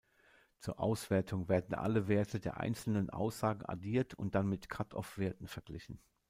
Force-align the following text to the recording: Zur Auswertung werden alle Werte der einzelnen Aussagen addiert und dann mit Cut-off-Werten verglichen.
Zur 0.57 0.79
Auswertung 0.79 1.47
werden 1.47 1.75
alle 1.75 2.07
Werte 2.07 2.39
der 2.39 2.59
einzelnen 2.59 3.11
Aussagen 3.11 3.63
addiert 3.67 4.15
und 4.15 4.33
dann 4.33 4.49
mit 4.49 4.67
Cut-off-Werten 4.67 5.45
verglichen. 5.45 5.99